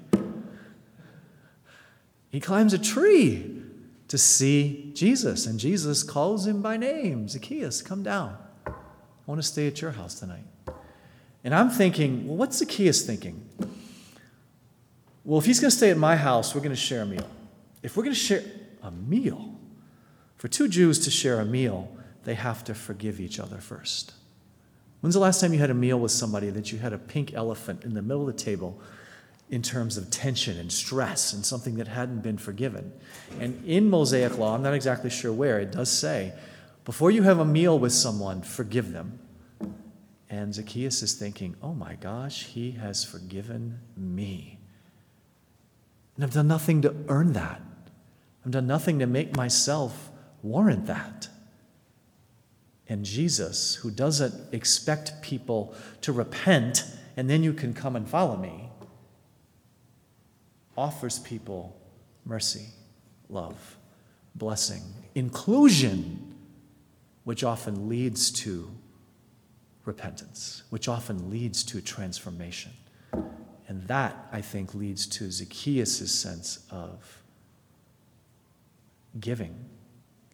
He 2.29 2.39
climbs 2.39 2.73
a 2.73 2.77
tree 2.77 3.58
to 4.09 4.17
see 4.17 4.91
Jesus, 4.93 5.45
and 5.45 5.59
Jesus 5.59 6.03
calls 6.03 6.45
him 6.45 6.61
by 6.61 6.75
name 6.77 7.29
Zacchaeus, 7.29 7.81
come 7.81 8.03
down. 8.03 8.37
I 8.65 8.71
want 9.25 9.39
to 9.39 9.47
stay 9.47 9.67
at 9.67 9.81
your 9.81 9.91
house 9.91 10.19
tonight. 10.19 10.43
And 11.43 11.55
I'm 11.55 11.69
thinking, 11.69 12.27
well, 12.27 12.35
what's 12.35 12.57
Zacchaeus 12.57 13.05
thinking? 13.05 13.47
Well, 15.23 15.39
if 15.39 15.45
he's 15.45 15.59
going 15.59 15.69
to 15.69 15.77
stay 15.77 15.91
at 15.91 15.97
my 15.97 16.15
house, 16.15 16.53
we're 16.53 16.61
going 16.61 16.71
to 16.71 16.75
share 16.75 17.03
a 17.03 17.05
meal. 17.05 17.29
If 17.83 17.95
we're 17.95 18.03
going 18.03 18.15
to 18.15 18.19
share 18.19 18.43
a 18.81 18.91
meal, 18.91 19.55
for 20.37 20.47
two 20.47 20.67
Jews 20.67 20.99
to 20.99 21.11
share 21.11 21.39
a 21.39 21.45
meal, 21.45 21.95
they 22.23 22.33
have 22.33 22.63
to 22.63 22.73
forgive 22.73 23.19
each 23.19 23.39
other 23.39 23.57
first. 23.57 24.13
When's 25.01 25.13
the 25.13 25.21
last 25.21 25.39
time 25.39 25.53
you 25.53 25.59
had 25.59 25.69
a 25.69 25.75
meal 25.75 25.99
with 25.99 26.11
somebody 26.11 26.49
that 26.49 26.71
you 26.71 26.79
had 26.79 26.93
a 26.93 26.97
pink 26.97 27.33
elephant 27.33 27.83
in 27.83 27.93
the 27.93 28.01
middle 28.01 28.27
of 28.27 28.35
the 28.35 28.43
table 28.43 28.81
in 29.49 29.61
terms 29.61 29.97
of 29.97 30.11
tension 30.11 30.57
and 30.57 30.71
stress 30.71 31.33
and 31.33 31.45
something 31.45 31.75
that 31.75 31.87
hadn't 31.87 32.21
been 32.21 32.37
forgiven? 32.37 32.93
And 33.39 33.63
in 33.65 33.89
Mosaic 33.89 34.37
law, 34.37 34.55
I'm 34.55 34.61
not 34.61 34.73
exactly 34.73 35.09
sure 35.09 35.33
where, 35.33 35.59
it 35.59 35.71
does 35.71 35.91
say, 35.91 36.33
before 36.85 37.11
you 37.11 37.23
have 37.23 37.39
a 37.39 37.45
meal 37.45 37.77
with 37.77 37.93
someone, 37.93 38.41
forgive 38.41 38.91
them. 38.91 39.19
And 40.29 40.53
Zacchaeus 40.53 41.01
is 41.01 41.13
thinking, 41.13 41.55
oh 41.61 41.73
my 41.73 41.95
gosh, 41.95 42.45
he 42.45 42.71
has 42.71 43.03
forgiven 43.03 43.79
me. 43.97 44.59
And 46.15 46.23
I've 46.23 46.33
done 46.33 46.47
nothing 46.47 46.81
to 46.83 46.95
earn 47.07 47.33
that. 47.33 47.61
I've 48.45 48.51
done 48.51 48.67
nothing 48.67 48.99
to 48.99 49.07
make 49.07 49.35
myself 49.35 50.11
warrant 50.43 50.85
that. 50.85 51.29
And 52.87 53.05
Jesus, 53.05 53.75
who 53.75 53.91
doesn't 53.91 54.53
expect 54.53 55.21
people 55.21 55.75
to 56.01 56.11
repent 56.11 56.85
and 57.15 57.29
then 57.29 57.43
you 57.43 57.53
can 57.53 57.73
come 57.73 57.95
and 57.95 58.07
follow 58.07 58.37
me, 58.37 58.68
offers 60.79 61.19
people 61.19 61.77
mercy, 62.23 62.67
love, 63.27 63.77
blessing, 64.33 64.81
inclusion, 65.13 66.33
which 67.25 67.43
often 67.43 67.89
leads 67.89 68.31
to 68.31 68.71
repentance, 69.83 70.63
which 70.69 70.87
often 70.87 71.29
leads 71.29 71.63
to 71.65 71.81
transformation. 71.81 72.71
And 73.67 73.83
that, 73.87 74.29
I 74.31 74.39
think, 74.39 74.73
leads 74.73 75.05
to 75.07 75.29
Zacchaeus' 75.29 76.11
sense 76.11 76.65
of 76.71 77.23
giving. 79.19 79.53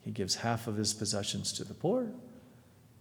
He 0.01 0.11
gives 0.11 0.35
half 0.35 0.67
of 0.67 0.77
his 0.77 0.93
possessions 0.93 1.51
to 1.53 1.63
the 1.63 1.73
poor. 1.73 2.11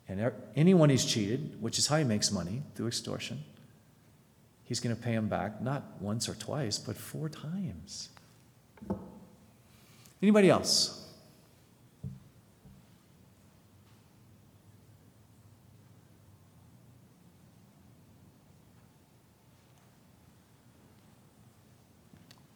And 0.09 0.20
er, 0.20 0.35
anyone 0.57 0.88
he's 0.88 1.04
cheated, 1.04 1.61
which 1.61 1.78
is 1.78 1.88
how 1.88 1.98
he 1.98 2.04
makes 2.04 2.33
money 2.33 2.62
through 2.74 2.87
extortion, 2.87 3.44
he's 4.64 4.81
going 4.81 4.94
to 4.94 5.00
pay 5.00 5.12
him 5.12 5.29
back 5.29 5.61
not 5.61 5.83
once 6.00 6.29
or 6.29 6.35
twice, 6.35 6.79
but 6.79 6.96
four 6.96 7.29
times. 7.29 8.09
Anybody 10.22 10.50
else? 10.50 11.00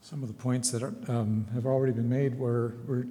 Some 0.01 0.23
of 0.23 0.29
the 0.29 0.35
points 0.35 0.71
that 0.71 0.83
are, 0.83 0.94
um, 1.09 1.47
have 1.53 1.66
already 1.66 1.92
been 1.92 2.09
made 2.09 2.38
were, 2.38 2.73
were 2.87 3.07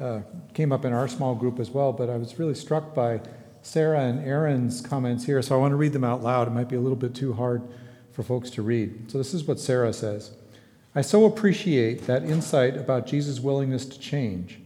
uh, 0.00 0.22
came 0.54 0.72
up 0.72 0.84
in 0.84 0.92
our 0.92 1.06
small 1.06 1.36
group 1.36 1.60
as 1.60 1.70
well, 1.70 1.92
but 1.92 2.10
I 2.10 2.16
was 2.16 2.36
really 2.36 2.56
struck 2.56 2.92
by 2.92 3.20
Sarah 3.62 4.00
and 4.00 4.26
Aaron's 4.26 4.80
comments 4.80 5.24
here, 5.24 5.40
so 5.40 5.54
I 5.54 5.58
want 5.58 5.70
to 5.70 5.76
read 5.76 5.92
them 5.92 6.02
out 6.02 6.24
loud. 6.24 6.48
It 6.48 6.50
might 6.50 6.68
be 6.68 6.74
a 6.74 6.80
little 6.80 6.96
bit 6.96 7.14
too 7.14 7.32
hard 7.32 7.62
for 8.16 8.22
folks 8.22 8.48
to 8.48 8.62
read. 8.62 9.10
So 9.10 9.18
this 9.18 9.34
is 9.34 9.44
what 9.44 9.60
Sarah 9.60 9.92
says 9.92 10.30
I 10.94 11.02
so 11.02 11.26
appreciate 11.26 12.06
that 12.06 12.24
insight 12.24 12.74
about 12.74 13.06
Jesus' 13.06 13.40
willingness 13.40 13.84
to 13.84 14.00
change. 14.00 14.58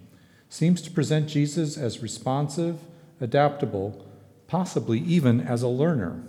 Seems 0.48 0.80
to 0.82 0.90
present 0.92 1.26
Jesus 1.26 1.76
as 1.76 2.00
responsive, 2.00 2.78
adaptable, 3.20 4.06
possibly 4.46 5.00
even 5.00 5.40
as 5.40 5.62
a 5.62 5.68
learner. 5.68 6.22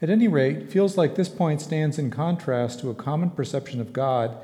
At 0.00 0.08
any 0.08 0.26
rate, 0.26 0.72
feels 0.72 0.96
like 0.96 1.14
this 1.14 1.28
point 1.28 1.60
stands 1.60 1.98
in 1.98 2.10
contrast 2.10 2.80
to 2.80 2.88
a 2.88 2.94
common 2.94 3.28
perception 3.28 3.78
of 3.78 3.92
God 3.92 4.34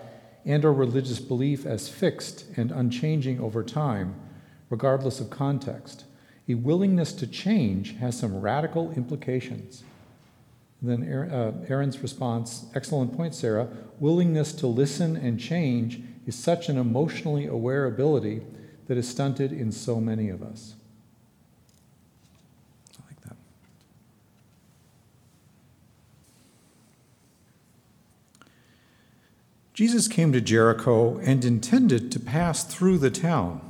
and 0.45 0.67
or 0.67 0.75
religious 0.75 1.19
belief 1.19 1.65
as 1.65 1.89
fixed 1.89 2.45
and 2.59 2.71
unchanging 2.71 3.41
over 3.41 3.65
time, 3.65 4.15
regardless 4.69 5.19
of 5.19 5.31
context. 5.31 6.05
A 6.47 6.55
willingness 6.57 7.15
to 7.15 7.27
change 7.27 7.97
has 7.97 8.19
some 8.19 8.43
radical 8.43 8.91
implications. 8.93 9.83
Then 10.83 11.03
uh, 11.03 11.53
Aaron's 11.69 11.99
response, 11.99 12.67
excellent 12.75 13.15
point, 13.15 13.35
Sarah. 13.35 13.69
Willingness 13.99 14.53
to 14.55 14.67
listen 14.67 15.15
and 15.17 15.39
change 15.39 16.01
is 16.27 16.35
such 16.35 16.69
an 16.69 16.79
emotionally 16.79 17.47
aware 17.47 17.85
ability 17.85 18.43
that 18.87 18.97
is 18.97 19.09
stunted 19.09 19.53
in 19.53 19.73
so 19.73 20.01
many 20.01 20.31
of 20.31 20.43
us. 20.43 20.75
I 22.99 23.03
like 23.09 23.21
that. 23.21 23.37
Jesus 29.75 30.09
came 30.09 30.33
to 30.33 30.41
Jericho 30.41 31.19
and 31.19 31.45
intended 31.45 32.11
to 32.13 32.21
pass 32.21 32.65
through 32.65 32.99
the 32.99 33.11
town. 33.11 33.61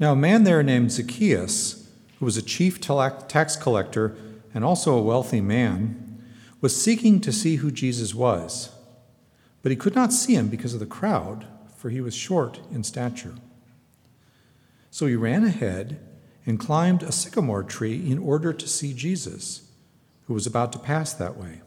Now, 0.00 0.12
a 0.12 0.16
man 0.16 0.42
there 0.42 0.64
named 0.64 0.90
Zacchaeus, 0.90 1.88
who 2.18 2.24
was 2.24 2.36
a 2.36 2.42
chief 2.42 2.80
tax 2.80 3.54
collector 3.54 4.16
and 4.54 4.64
also 4.64 4.94
a 4.94 5.02
wealthy 5.02 5.40
man, 5.40 6.22
was 6.60 6.80
seeking 6.80 7.20
to 7.20 7.32
see 7.32 7.56
who 7.56 7.70
Jesus 7.70 8.14
was. 8.14 8.70
But 9.62 9.70
he 9.70 9.76
could 9.76 9.94
not 9.94 10.12
see 10.12 10.34
him 10.34 10.48
because 10.48 10.74
of 10.74 10.80
the 10.80 10.86
crowd, 10.86 11.46
for 11.76 11.90
he 11.90 12.00
was 12.00 12.14
short 12.14 12.60
in 12.72 12.84
stature. 12.84 13.34
So 14.90 15.06
he 15.06 15.16
ran 15.16 15.44
ahead 15.44 15.98
and 16.44 16.58
climbed 16.58 17.02
a 17.02 17.12
sycamore 17.12 17.62
tree 17.62 18.10
in 18.10 18.18
order 18.18 18.52
to 18.52 18.68
see 18.68 18.92
Jesus, 18.92 19.70
who 20.26 20.34
was 20.34 20.46
about 20.46 20.72
to 20.72 20.78
pass 20.78 21.12
that 21.14 21.36
way. 21.36 21.60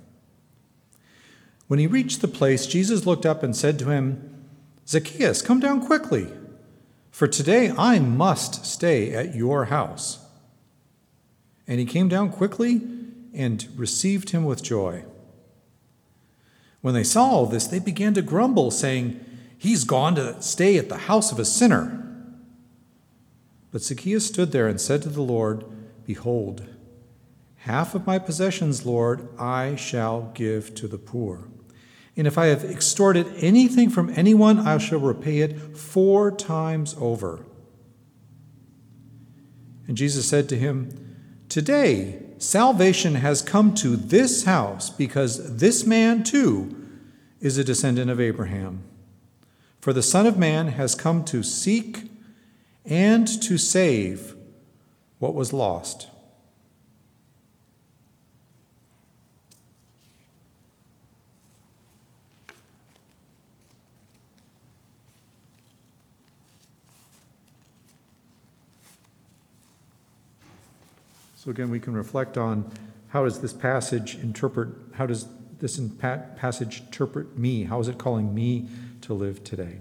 When 1.68 1.80
he 1.80 1.88
reached 1.88 2.22
the 2.22 2.28
place, 2.28 2.68
Jesus 2.68 3.06
looked 3.06 3.26
up 3.26 3.42
and 3.42 3.56
said 3.56 3.80
to 3.80 3.90
him, 3.90 4.46
Zacchaeus, 4.88 5.42
come 5.42 5.60
down 5.60 5.86
quickly, 5.86 6.32
for 7.10 7.28
today 7.28 7.72
I 7.72 8.00
must 8.00 8.66
stay 8.66 9.14
at 9.14 9.36
your 9.36 9.66
house. 9.66 10.25
And 11.68 11.80
he 11.80 11.86
came 11.86 12.08
down 12.08 12.32
quickly 12.32 12.82
and 13.34 13.68
received 13.76 14.30
him 14.30 14.46
with 14.46 14.64
joy. 14.64 15.04
When 16.82 16.94
they 16.94 17.04
saw 17.04 17.26
all 17.26 17.46
this, 17.48 17.68
they 17.68 17.80
began 17.80 18.14
to 18.14 18.22
grumble, 18.22 18.72
saying, 18.72 19.20
He's 19.58 19.84
gone 19.84 20.16
to 20.16 20.42
stay 20.42 20.78
at 20.78 20.90
the 20.90 20.98
house 20.98 21.32
of 21.32 21.40
a 21.40 21.46
sinner. 21.46 22.02
But 23.72 23.82
Zacchaeus 23.82 24.28
stood 24.28 24.52
there 24.52 24.68
and 24.68 24.80
said 24.80 25.02
to 25.02 25.10
the 25.10 25.22
Lord, 25.22 25.66
Behold, 26.06 26.68
half 27.58 27.96
of 27.96 28.06
my 28.06 28.20
possessions, 28.20 28.86
Lord, 28.86 29.28
I 29.40 29.76
shall 29.76 30.32
give 30.34 30.76
to 30.76 30.88
the 30.88 31.00
poor. 31.00 31.48
And 32.16 32.28
if 32.28 32.38
I 32.38 32.46
have 32.46 32.64
extorted 32.64 33.28
anything 33.38 33.90
from 33.90 34.12
anyone, 34.16 34.60
I 34.60 34.78
shall 34.78 35.00
repay 35.00 35.40
it 35.40 35.76
four 35.76 36.32
times 36.32 36.96
over. 37.00 37.46
And 39.88 39.98
Jesus 39.98 40.28
said 40.28 40.48
to 40.50 40.58
him, 40.58 41.05
Today 41.56 42.22
salvation 42.38 43.16
has 43.16 43.42
come 43.42 43.74
to 43.76 43.96
this 43.96 44.44
house, 44.44 44.90
because 44.90 45.56
this 45.56 45.86
man 45.86 46.22
too 46.22 46.86
is 47.40 47.58
a 47.58 47.64
descendant 47.64 48.12
of 48.12 48.20
Abraham. 48.20 48.84
For 49.80 49.94
the 49.94 50.04
Son 50.04 50.28
of 50.28 50.38
Man 50.38 50.68
has 50.68 50.96
come 50.96 51.24
to 51.24 51.44
seek 51.44 52.12
and 52.84 53.26
to 53.42 53.58
save 53.58 54.36
what 55.20 55.34
was 55.34 55.54
lost. 55.54 56.10
So 71.46 71.52
again, 71.52 71.70
we 71.70 71.80
can 71.80 71.94
reflect 71.94 72.40
on 72.40 72.72
how 73.10 73.24
does 73.24 73.40
this 73.40 73.54
passage 73.54 74.16
interpret, 74.16 74.70
how 74.96 75.06
does 75.06 75.28
this 75.60 75.80
passage 76.00 76.82
interpret 76.88 77.38
me? 77.38 77.66
How 77.66 77.80
is 77.80 77.88
it 77.88 78.00
calling 78.00 78.34
me 78.34 78.68
to 79.02 79.14
live 79.14 79.44
today? 79.44 79.78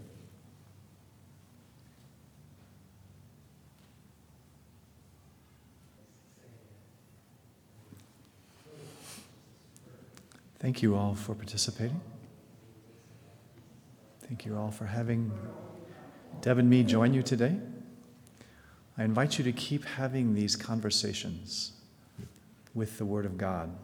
Thank 10.59 10.83
you 10.83 10.95
all 10.95 11.15
for 11.15 11.35
participating. 11.35 11.99
Thank 14.21 14.45
you 14.45 14.59
all 14.59 14.71
for 14.71 14.85
having 14.85 15.33
Deb 16.43 16.59
and 16.59 16.69
me 16.69 16.85
join 16.85 17.15
you 17.15 17.23
today. 17.23 17.57
I 18.97 19.03
invite 19.03 19.39
you 19.39 19.45
to 19.45 19.53
keep 19.53 19.85
having 19.85 20.35
these 20.35 20.55
conversations 20.55 21.73
with 22.75 22.97
the 22.99 23.05
Word 23.05 23.27
of 23.27 23.37
God, 23.37 23.77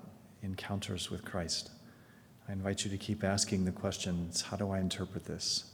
encounters 0.42 1.10
with 1.10 1.24
Christ. 1.24 1.70
I 2.48 2.52
invite 2.52 2.84
you 2.84 2.90
to 2.90 2.96
keep 2.96 3.24
asking 3.24 3.64
the 3.64 3.72
questions 3.72 4.42
how 4.42 4.56
do 4.56 4.70
I 4.70 4.78
interpret 4.78 5.24
this? 5.24 5.72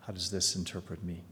How 0.00 0.12
does 0.12 0.30
this 0.30 0.54
interpret 0.54 1.02
me? 1.02 1.22